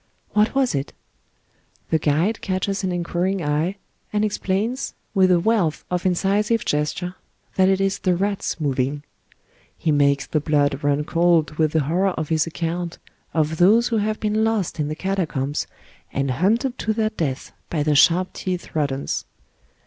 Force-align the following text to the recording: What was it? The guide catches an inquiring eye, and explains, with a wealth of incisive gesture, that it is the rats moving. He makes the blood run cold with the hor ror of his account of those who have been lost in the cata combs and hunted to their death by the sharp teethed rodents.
What 0.31 0.55
was 0.55 0.73
it? 0.73 0.93
The 1.91 1.99
guide 1.99 2.41
catches 2.41 2.83
an 2.83 2.91
inquiring 2.91 3.43
eye, 3.43 3.77
and 4.11 4.25
explains, 4.25 4.95
with 5.13 5.29
a 5.29 5.39
wealth 5.39 5.85
of 5.91 6.07
incisive 6.07 6.65
gesture, 6.65 7.13
that 7.53 7.69
it 7.69 7.79
is 7.79 7.99
the 7.99 8.15
rats 8.15 8.59
moving. 8.59 9.03
He 9.77 9.91
makes 9.91 10.25
the 10.25 10.39
blood 10.39 10.83
run 10.83 11.03
cold 11.03 11.51
with 11.59 11.73
the 11.73 11.81
hor 11.83 12.05
ror 12.09 12.15
of 12.15 12.29
his 12.29 12.47
account 12.47 12.97
of 13.35 13.57
those 13.57 13.89
who 13.89 13.97
have 13.97 14.19
been 14.19 14.43
lost 14.43 14.79
in 14.79 14.87
the 14.87 14.95
cata 14.95 15.27
combs 15.27 15.67
and 16.11 16.31
hunted 16.31 16.79
to 16.79 16.93
their 16.93 17.11
death 17.11 17.51
by 17.69 17.83
the 17.83 17.93
sharp 17.93 18.33
teethed 18.33 18.73
rodents. 18.73 19.25